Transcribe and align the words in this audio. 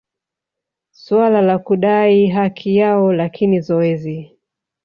suala 0.91 1.41
la 1.41 1.59
kudai 1.59 2.27
haki 2.27 2.75
yao 2.75 3.13
lakini 3.13 3.59
zoezi 3.59 4.37